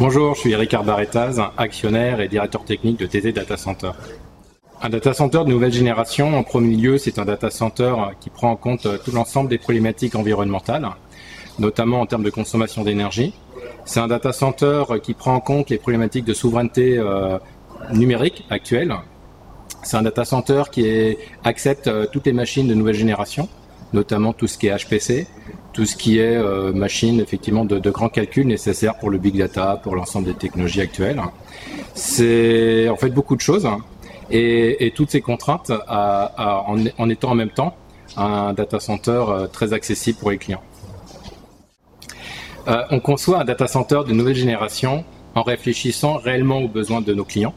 [0.00, 3.90] Bonjour, je suis Eric Arbaretaz, actionnaire et directeur technique de TT Data Center.
[4.80, 8.52] Un data center de nouvelle génération, en premier lieu, c'est un data center qui prend
[8.52, 10.88] en compte tout l'ensemble des problématiques environnementales,
[11.58, 13.34] notamment en termes de consommation d'énergie.
[13.86, 17.40] C'est un data center qui prend en compte les problématiques de souveraineté euh,
[17.92, 18.94] numérique actuelle.
[19.82, 23.48] C'est un data center qui accepte euh, toutes les machines de nouvelle génération,
[23.92, 25.26] notamment tout ce qui est HPC,
[25.72, 29.36] tout ce qui est euh, machine effectivement de, de grands calculs nécessaires pour le big
[29.36, 31.20] data, pour l'ensemble des technologies actuelles.
[31.94, 33.68] C'est en fait beaucoup de choses
[34.30, 37.76] et, toutes ces contraintes en, étant en même temps
[38.16, 40.62] un data center euh, très accessible pour les clients.
[42.66, 47.14] Euh, on conçoit un data center de nouvelle génération en réfléchissant réellement aux besoins de
[47.14, 47.54] nos clients.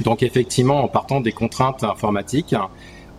[0.00, 2.54] Donc effectivement, en partant des contraintes informatiques,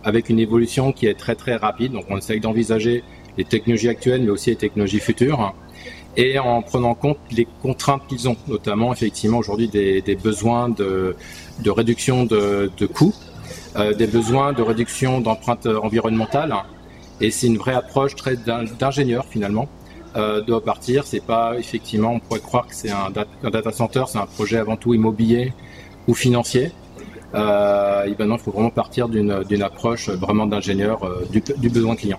[0.04, 3.02] avec une évolution qui est très très rapide, donc on essaye d'envisager
[3.38, 5.54] les technologies actuelles, mais aussi les technologies futures,
[6.16, 11.14] et en prenant en compte les contraintes qu'ils ont, notamment effectivement aujourd'hui des, besoins de,
[11.64, 13.14] réduction de, coûts,
[13.76, 16.54] euh, des besoins de réduction d'empreintes environnementales,
[17.20, 19.68] et c'est une vraie approche très d'ingénieur finalement.
[20.16, 24.18] Euh, doit partir, c'est pas effectivement, on pourrait croire que c'est un, data center, c'est
[24.18, 25.52] un projet avant tout immobilier
[26.08, 26.72] ou financier.
[27.34, 30.98] Euh, et maintenant, il faut vraiment partir d'une approche vraiment d'ingénieur
[31.30, 32.18] du besoin client.